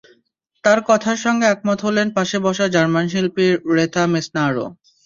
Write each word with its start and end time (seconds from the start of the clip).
তাঁর 0.63 0.79
কথার 0.89 1.17
সঙ্গে 1.25 1.45
একমত 1.47 1.79
হলেন 1.87 2.07
পাশে 2.17 2.37
বসা 2.45 2.65
জার্মান 2.75 3.05
শিল্পী 3.11 3.45
রেথা 3.75 4.03
মেসনারও। 4.13 4.65